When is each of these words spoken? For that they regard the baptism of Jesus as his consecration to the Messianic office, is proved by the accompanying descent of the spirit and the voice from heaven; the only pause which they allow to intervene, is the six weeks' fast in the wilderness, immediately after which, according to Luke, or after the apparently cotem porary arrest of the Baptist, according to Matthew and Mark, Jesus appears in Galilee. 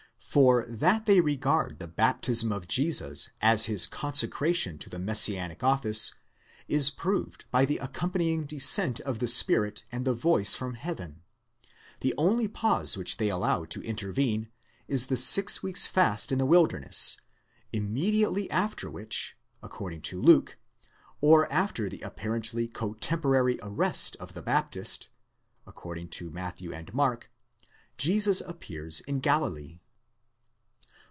For 0.23 0.65
that 0.69 1.07
they 1.07 1.19
regard 1.19 1.79
the 1.79 1.89
baptism 1.89 2.53
of 2.53 2.65
Jesus 2.67 3.31
as 3.41 3.65
his 3.65 3.85
consecration 3.85 4.77
to 4.77 4.89
the 4.89 4.99
Messianic 4.99 5.61
office, 5.61 6.13
is 6.69 6.89
proved 6.89 7.43
by 7.51 7.65
the 7.65 7.79
accompanying 7.79 8.45
descent 8.45 9.01
of 9.01 9.19
the 9.19 9.27
spirit 9.27 9.83
and 9.91 10.05
the 10.05 10.13
voice 10.13 10.53
from 10.53 10.75
heaven; 10.75 11.23
the 11.99 12.13
only 12.17 12.47
pause 12.47 12.95
which 12.95 13.17
they 13.17 13.27
allow 13.27 13.65
to 13.65 13.81
intervene, 13.81 14.47
is 14.87 15.07
the 15.07 15.17
six 15.17 15.61
weeks' 15.61 15.85
fast 15.85 16.31
in 16.31 16.37
the 16.37 16.45
wilderness, 16.45 17.17
immediately 17.73 18.49
after 18.51 18.89
which, 18.89 19.35
according 19.61 20.01
to 20.03 20.21
Luke, 20.21 20.57
or 21.19 21.51
after 21.51 21.89
the 21.89 21.99
apparently 22.03 22.69
cotem 22.69 23.19
porary 23.21 23.59
arrest 23.61 24.15
of 24.17 24.31
the 24.31 24.43
Baptist, 24.43 25.09
according 25.67 26.07
to 26.09 26.29
Matthew 26.31 26.71
and 26.71 26.93
Mark, 26.93 27.29
Jesus 27.97 28.39
appears 28.39 29.01
in 29.01 29.19
Galilee. 29.19 29.79